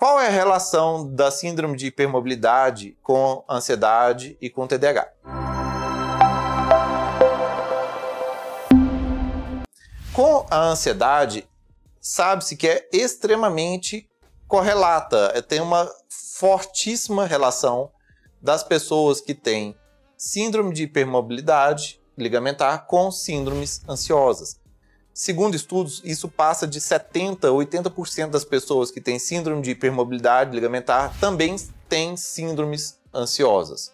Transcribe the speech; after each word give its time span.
qual 0.00 0.18
é 0.18 0.28
a 0.28 0.30
relação 0.30 1.14
da 1.14 1.30
síndrome 1.30 1.76
de 1.76 1.88
hipermobilidade 1.88 2.96
com 3.02 3.44
ansiedade 3.46 4.34
e 4.40 4.48
com 4.48 4.66
TDAH? 4.66 5.12
Com 10.14 10.46
a 10.50 10.58
ansiedade, 10.68 11.46
sabe-se 12.00 12.56
que 12.56 12.66
é 12.66 12.88
extremamente 12.90 14.08
correlata, 14.48 15.32
é, 15.34 15.42
tem 15.42 15.60
uma 15.60 15.86
fortíssima 16.08 17.26
relação 17.26 17.90
das 18.40 18.64
pessoas 18.64 19.20
que 19.20 19.34
têm 19.34 19.76
síndrome 20.16 20.72
de 20.72 20.84
hipermobilidade 20.84 22.00
ligamentar 22.16 22.86
com 22.86 23.12
síndromes 23.12 23.86
ansiosas. 23.86 24.59
Segundo 25.12 25.54
estudos, 25.54 26.00
isso 26.04 26.28
passa 26.28 26.66
de 26.66 26.80
70% 26.80 27.44
a 27.44 27.48
80% 27.48 28.30
das 28.30 28.44
pessoas 28.44 28.90
que 28.90 29.00
têm 29.00 29.18
síndrome 29.18 29.62
de 29.62 29.72
hipermobilidade 29.72 30.54
ligamentar 30.54 31.18
também 31.18 31.56
têm 31.88 32.16
síndromes 32.16 32.98
ansiosas. 33.12 33.92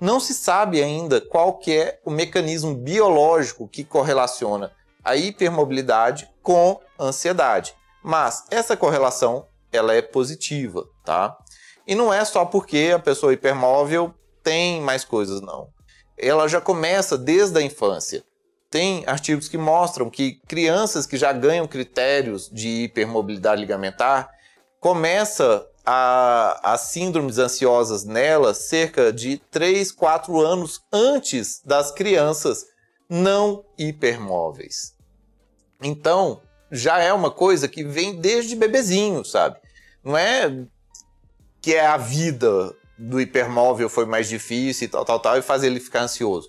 Não 0.00 0.18
se 0.18 0.34
sabe 0.34 0.82
ainda 0.82 1.20
qual 1.20 1.58
que 1.58 1.76
é 1.76 2.00
o 2.04 2.10
mecanismo 2.10 2.74
biológico 2.74 3.68
que 3.68 3.84
correlaciona 3.84 4.72
a 5.04 5.16
hipermobilidade 5.16 6.28
com 6.42 6.80
ansiedade, 6.98 7.74
mas 8.02 8.44
essa 8.50 8.76
correlação 8.76 9.46
ela 9.70 9.94
é 9.94 10.00
positiva, 10.00 10.86
tá? 11.04 11.36
E 11.86 11.94
não 11.94 12.12
é 12.12 12.24
só 12.24 12.44
porque 12.44 12.92
a 12.94 12.98
pessoa 12.98 13.32
hipermóvel 13.32 14.14
tem 14.42 14.80
mais 14.80 15.04
coisas, 15.04 15.40
não. 15.40 15.68
Ela 16.16 16.48
já 16.48 16.60
começa 16.60 17.18
desde 17.18 17.58
a 17.58 17.62
infância. 17.62 18.24
Tem 18.74 19.04
artigos 19.06 19.46
que 19.46 19.56
mostram 19.56 20.10
que 20.10 20.40
crianças 20.48 21.06
que 21.06 21.16
já 21.16 21.32
ganham 21.32 21.64
critérios 21.64 22.50
de 22.50 22.82
hipermobilidade 22.82 23.60
ligamentar 23.60 24.28
começa 24.80 25.64
a, 25.86 26.72
as 26.72 26.80
síndromes 26.80 27.38
ansiosas 27.38 28.02
nelas 28.02 28.58
cerca 28.66 29.12
de 29.12 29.38
3, 29.52 29.92
4 29.92 30.40
anos 30.40 30.82
antes 30.92 31.62
das 31.64 31.92
crianças 31.92 32.66
não 33.08 33.64
hipermóveis. 33.78 34.96
Então, 35.80 36.42
já 36.68 36.98
é 36.98 37.12
uma 37.12 37.30
coisa 37.30 37.68
que 37.68 37.84
vem 37.84 38.16
desde 38.16 38.56
bebezinho, 38.56 39.24
sabe? 39.24 39.56
Não 40.02 40.16
é 40.16 40.66
que 41.62 41.76
é 41.76 41.86
a 41.86 41.96
vida 41.96 42.74
do 42.98 43.20
hipermóvel 43.20 43.88
foi 43.88 44.04
mais 44.04 44.28
difícil 44.28 44.86
e 44.86 44.88
tal, 44.88 45.04
tal, 45.04 45.20
tal, 45.20 45.38
e 45.38 45.42
faz 45.42 45.62
ele 45.62 45.78
ficar 45.78 46.02
ansioso. 46.02 46.48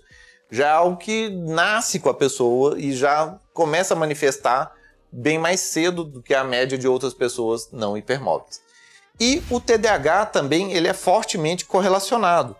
Já 0.50 0.68
é 0.68 0.72
algo 0.72 0.98
que 0.98 1.30
nasce 1.30 2.00
com 2.00 2.10
a 2.10 2.14
pessoa 2.14 2.80
e 2.80 2.94
já 2.94 3.40
começa 3.54 3.94
a 3.94 3.98
manifestar 3.98 4.74
bem 5.12 5.40
mais 5.40 5.62
cedo 5.62 6.04
do 6.04 6.22
que 6.22 6.34
a 6.34 6.44
média 6.44 6.78
de 6.78 6.88
outras 6.88 7.14
pessoas 7.14 7.70
não 7.72 7.98
hipermóveis. 7.98 8.62
E 9.20 9.42
o 9.50 9.60
TDAH 9.60 10.28
também 10.28 10.74
ele 10.74 10.88
é 10.88 10.94
fortemente 10.94 11.66
correlacionado. 11.66 12.56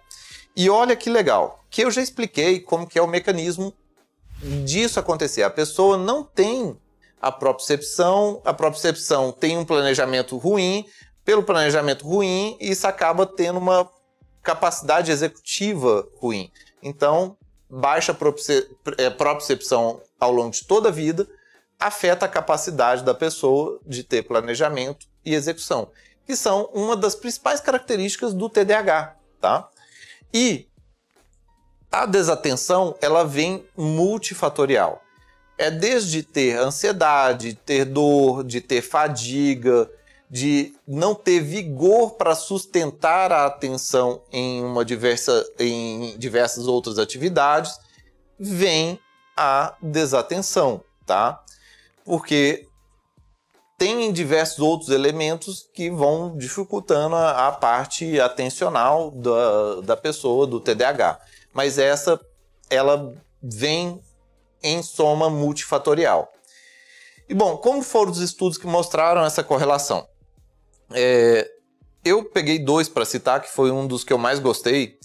E 0.56 0.70
olha 0.70 0.96
que 0.96 1.10
legal, 1.10 1.64
que 1.70 1.82
eu 1.82 1.92
já 1.92 2.02
expliquei 2.02 2.62
como 2.62 2.88
que 2.88 2.98
é 2.98 3.02
o 3.02 3.08
mecanismo 3.08 3.74
disso 4.64 5.00
acontecer. 5.00 5.44
A 5.44 5.50
pessoa 5.50 5.98
não 5.98 6.24
tem 6.24 6.78
a 7.22 7.32
propriocepção, 7.32 8.42
a 8.46 8.54
propriocepção 8.54 9.32
tem 9.32 9.58
um 9.58 9.66
planejamento 9.66 10.38
ruim, 10.38 10.86
pelo 11.26 11.44
planejamento 11.44 12.08
ruim, 12.08 12.56
isso 12.62 12.88
acaba 12.88 13.26
tendo 13.26 13.58
uma 13.58 13.90
capacidade 14.44 15.12
executiva 15.12 16.08
ruim. 16.18 16.52
Então, 16.82 17.36
baixa 17.70 18.16
é, 18.98 19.10
propriocepção 19.10 20.02
ao 20.20 20.32
longo 20.32 20.52
de 20.52 20.66
toda 20.66 20.90
a 20.90 20.92
vida 20.92 21.28
afeta 21.80 22.26
a 22.26 22.30
capacidade 22.30 23.04
da 23.04 23.14
pessoa 23.14 23.80
de 23.86 24.04
ter 24.04 24.24
planejamento 24.24 25.08
e 25.26 25.34
execução, 25.34 25.90
que 26.26 26.36
são 26.36 26.70
uma 26.74 26.96
das 26.96 27.16
principais 27.16 27.60
características 27.60 28.34
do 28.34 28.50
TDAH, 28.50 29.16
tá? 29.42 29.70
E 30.34 30.68
a 31.92 32.06
desatenção, 32.06 32.96
ela 33.02 33.24
vem 33.24 33.66
multifatorial. 33.76 35.02
É 35.58 35.72
desde 35.72 36.24
ter 36.24 36.58
ansiedade, 36.58 37.54
ter 37.54 37.86
dor, 37.86 38.44
de 38.44 38.60
ter 38.60 38.82
fadiga, 38.82 39.90
de 40.36 40.74
não 40.86 41.16
ter 41.16 41.40
vigor 41.40 42.16
para 42.16 42.36
sustentar 42.36 43.32
a 43.32 43.46
atenção 43.46 44.22
em, 44.34 44.62
uma 44.62 44.84
diversa, 44.84 45.50
em 45.58 46.18
diversas 46.18 46.68
outras 46.68 47.00
atividades, 47.00 47.80
vem 48.38 49.00
a 49.38 49.78
desatenção, 49.82 50.84
tá? 51.06 51.42
Porque 52.04 52.68
tem 53.78 54.12
diversos 54.12 54.60
outros 54.60 54.90
elementos 54.90 55.70
que 55.74 55.90
vão 55.90 56.38
dificultando 56.38 57.16
a, 57.16 57.48
a 57.48 57.52
parte 57.54 58.20
atencional 58.20 59.12
da, 59.12 59.80
da 59.86 59.96
pessoa, 59.96 60.46
do 60.46 60.60
TDAH. 60.60 61.18
Mas 61.54 61.78
essa, 61.78 62.20
ela 62.70 63.16
vem 63.42 64.02
em 64.62 64.84
soma 64.84 65.30
multifatorial. 65.30 66.30
E 67.30 67.34
bom, 67.34 67.56
como 67.56 67.82
foram 67.82 68.12
os 68.12 68.20
estudos 68.20 68.58
que 68.58 68.68
mostraram 68.68 69.24
essa 69.24 69.42
correlação? 69.42 70.06
É, 70.92 71.50
eu 72.04 72.24
peguei 72.24 72.60
dois 72.60 72.88
para 72.88 73.06
citar, 73.06 73.42
que 73.42 73.52
foi 73.52 73.72
um 73.72 73.88
dos 73.88 74.04
que 74.04 74.14
eu 74.14 74.18
mais 74.18 74.40
gostei. 74.40 74.98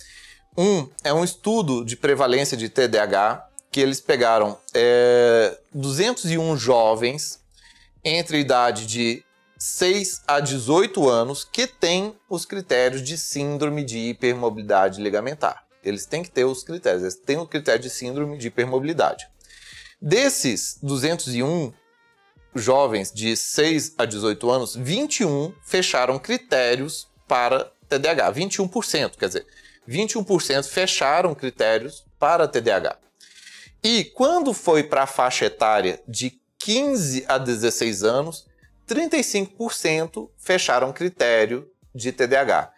Um 0.56 0.88
é 1.02 1.12
um 1.12 1.24
estudo 1.24 1.84
de 1.84 1.96
prevalência 1.96 2.56
de 2.56 2.68
TDAH, 2.68 3.48
que 3.70 3.80
eles 3.80 4.00
pegaram 4.00 4.58
é, 4.74 5.58
201 5.72 6.56
jovens 6.56 7.40
entre 8.04 8.36
a 8.36 8.40
idade 8.40 8.86
de 8.86 9.24
6 9.58 10.22
a 10.26 10.40
18 10.40 11.08
anos 11.08 11.44
que 11.44 11.66
têm 11.66 12.16
os 12.28 12.44
critérios 12.44 13.02
de 13.02 13.16
síndrome 13.16 13.84
de 13.84 13.98
hipermobilidade 13.98 15.02
ligamentar. 15.02 15.64
Eles 15.84 16.06
têm 16.06 16.22
que 16.22 16.30
ter 16.30 16.44
os 16.44 16.62
critérios, 16.62 17.02
eles 17.02 17.16
têm 17.16 17.38
o 17.38 17.46
critério 17.46 17.80
de 17.80 17.90
síndrome 17.90 18.38
de 18.38 18.48
hipermobilidade. 18.48 19.26
Desses 20.00 20.78
201, 20.82 21.72
jovens 22.54 23.12
de 23.12 23.36
6 23.36 23.94
a 23.98 24.04
18 24.04 24.50
anos, 24.50 24.76
21 24.76 25.54
fecharam 25.62 26.18
critérios 26.18 27.08
para 27.26 27.72
TDAH. 27.88 28.32
21%, 28.32 29.16
quer 29.16 29.26
dizer, 29.26 29.46
21% 29.88 30.64
fecharam 30.64 31.34
critérios 31.34 32.04
para 32.18 32.46
TDAH. 32.46 32.98
E 33.82 34.04
quando 34.04 34.52
foi 34.52 34.82
para 34.82 35.04
a 35.04 35.06
faixa 35.06 35.46
etária 35.46 36.00
de 36.06 36.38
15 36.58 37.24
a 37.26 37.38
16 37.38 38.04
anos, 38.04 38.46
35% 38.86 40.28
fecharam 40.36 40.92
critério 40.92 41.70
de 41.94 42.12
TDAH. 42.12 42.72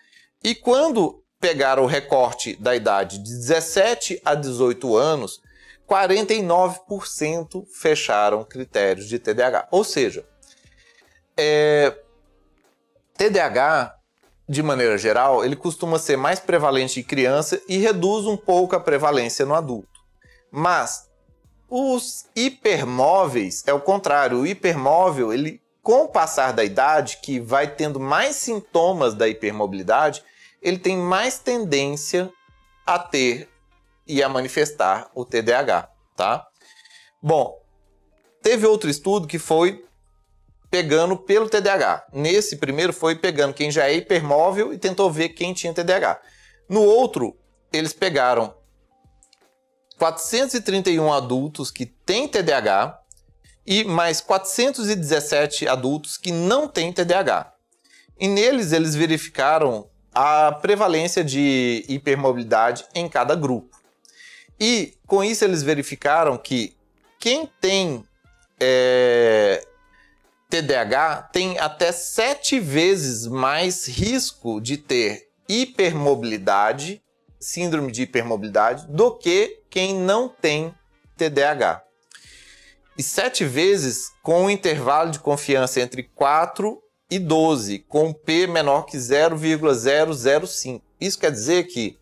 E 0.44 0.54
quando 0.54 1.22
pegaram 1.40 1.82
o 1.82 1.86
recorte 1.86 2.54
da 2.56 2.76
idade 2.76 3.18
de 3.18 3.32
17 3.34 4.20
a 4.24 4.34
18 4.34 4.96
anos, 4.96 5.40
49% 5.88 7.66
fecharam 7.66 8.44
critérios 8.44 9.08
de 9.08 9.18
TDAH. 9.18 9.68
Ou 9.70 9.84
seja, 9.84 10.24
é, 11.36 11.96
TDAH, 13.16 13.94
de 14.48 14.62
maneira 14.62 14.98
geral, 14.98 15.44
ele 15.44 15.56
costuma 15.56 15.98
ser 15.98 16.16
mais 16.16 16.40
prevalente 16.40 17.00
em 17.00 17.02
criança 17.02 17.60
e 17.68 17.78
reduz 17.78 18.26
um 18.26 18.36
pouco 18.36 18.74
a 18.74 18.80
prevalência 18.80 19.44
no 19.44 19.54
adulto. 19.54 20.00
Mas 20.50 21.08
os 21.68 22.26
hipermóveis 22.36 23.64
é 23.66 23.72
o 23.72 23.80
contrário. 23.80 24.40
O 24.40 24.46
hipermóvel, 24.46 25.32
ele, 25.32 25.60
com 25.82 26.04
o 26.04 26.08
passar 26.08 26.52
da 26.52 26.62
idade, 26.64 27.18
que 27.22 27.40
vai 27.40 27.66
tendo 27.66 27.98
mais 27.98 28.36
sintomas 28.36 29.14
da 29.14 29.28
hipermobilidade, 29.28 30.22
ele 30.60 30.78
tem 30.78 30.96
mais 30.96 31.38
tendência 31.38 32.30
a 32.86 32.98
ter 32.98 33.48
e 34.06 34.22
a 34.22 34.28
manifestar 34.28 35.10
o 35.14 35.24
TDAH, 35.24 35.88
tá? 36.16 36.46
Bom, 37.22 37.60
teve 38.42 38.66
outro 38.66 38.90
estudo 38.90 39.26
que 39.26 39.38
foi 39.38 39.84
pegando 40.70 41.16
pelo 41.16 41.48
TDAH. 41.48 42.06
Nesse 42.12 42.56
primeiro 42.56 42.92
foi 42.92 43.14
pegando 43.14 43.54
quem 43.54 43.70
já 43.70 43.88
é 43.88 43.94
hipermóvel 43.94 44.72
e 44.72 44.78
tentou 44.78 45.10
ver 45.10 45.30
quem 45.30 45.52
tinha 45.52 45.74
TDAH. 45.74 46.20
No 46.68 46.82
outro, 46.82 47.36
eles 47.72 47.92
pegaram 47.92 48.54
431 49.98 51.12
adultos 51.12 51.70
que 51.70 51.86
têm 51.86 52.26
TDAH 52.26 52.98
e 53.66 53.84
mais 53.84 54.20
417 54.20 55.68
adultos 55.68 56.16
que 56.16 56.32
não 56.32 56.66
têm 56.66 56.92
TDAH. 56.92 57.52
E 58.18 58.26
neles 58.26 58.72
eles 58.72 58.94
verificaram 58.94 59.88
a 60.14 60.52
prevalência 60.52 61.22
de 61.22 61.84
hipermobilidade 61.88 62.84
em 62.94 63.08
cada 63.08 63.34
grupo. 63.34 63.81
E 64.64 64.94
com 65.08 65.24
isso 65.24 65.44
eles 65.44 65.64
verificaram 65.64 66.38
que 66.38 66.76
quem 67.18 67.50
tem 67.60 68.06
é, 68.60 69.66
TDAH 70.48 71.30
tem 71.32 71.58
até 71.58 71.90
sete 71.90 72.60
vezes 72.60 73.26
mais 73.26 73.88
risco 73.88 74.60
de 74.60 74.76
ter 74.76 75.30
hipermobilidade, 75.48 77.02
síndrome 77.40 77.90
de 77.90 78.02
hipermobilidade, 78.02 78.86
do 78.86 79.10
que 79.10 79.64
quem 79.68 79.96
não 79.96 80.28
tem 80.28 80.72
TDAH. 81.16 81.82
E 82.96 83.02
sete 83.02 83.44
vezes 83.44 84.12
com 84.22 84.44
um 84.44 84.50
intervalo 84.50 85.10
de 85.10 85.18
confiança 85.18 85.80
entre 85.80 86.04
4 86.04 86.80
e 87.10 87.18
12, 87.18 87.80
com 87.80 88.12
P 88.12 88.46
menor 88.46 88.82
que 88.82 88.96
0,005. 88.96 90.84
Isso 91.00 91.18
quer 91.18 91.32
dizer 91.32 91.64
que 91.64 91.98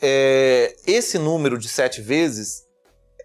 é, 0.00 0.76
esse 0.86 1.18
número 1.18 1.58
de 1.58 1.68
7 1.68 2.00
vezes 2.00 2.62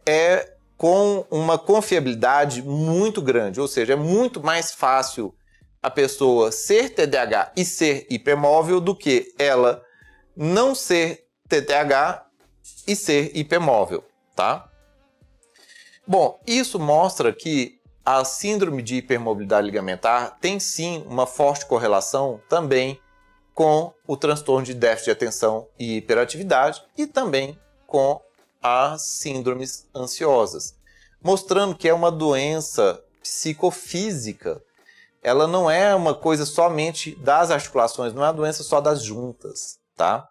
é 0.05 0.53
com 0.77 1.25
uma 1.29 1.57
confiabilidade 1.57 2.61
muito 2.61 3.21
grande, 3.21 3.59
ou 3.59 3.67
seja, 3.67 3.93
é 3.93 3.95
muito 3.97 4.41
mais 4.41 4.71
fácil 4.71 5.35
a 5.81 5.89
pessoa 5.89 6.51
ser 6.51 6.89
TDAH 6.89 7.51
e 7.55 7.65
ser 7.65 8.07
hipermóvel 8.09 8.79
do 8.79 8.95
que 8.95 9.33
ela 9.37 9.83
não 10.35 10.73
ser 10.73 11.25
TDAH 11.47 12.25
e 12.87 12.95
ser 12.95 13.35
hipermóvel, 13.35 14.03
tá? 14.35 14.69
Bom, 16.07 16.39
isso 16.47 16.79
mostra 16.79 17.33
que 17.33 17.79
a 18.05 18.23
síndrome 18.23 18.81
de 18.81 18.95
hipermobilidade 18.95 19.67
ligamentar 19.67 20.37
tem 20.39 20.59
sim 20.59 21.03
uma 21.07 21.27
forte 21.27 21.65
correlação 21.65 22.41
também 22.49 22.99
com 23.59 23.93
o 24.07 24.15
transtorno 24.15 24.65
de 24.65 24.73
déficit 24.73 25.07
de 25.07 25.11
atenção 25.11 25.67
e 25.77 25.97
hiperatividade 25.97 26.81
e 26.97 27.05
também 27.05 27.59
com 27.85 28.21
as 28.63 29.01
síndromes 29.01 29.85
ansiosas, 29.93 30.77
mostrando 31.21 31.75
que 31.75 31.89
é 31.89 31.93
uma 31.93 32.09
doença 32.09 33.03
psicofísica. 33.21 34.63
Ela 35.21 35.45
não 35.45 35.69
é 35.69 35.93
uma 35.93 36.15
coisa 36.15 36.45
somente 36.45 37.13
das 37.15 37.51
articulações, 37.51 38.13
não 38.13 38.23
é 38.23 38.27
uma 38.27 38.33
doença 38.33 38.63
só 38.63 38.79
das 38.79 39.03
juntas, 39.03 39.77
tá? 39.93 40.29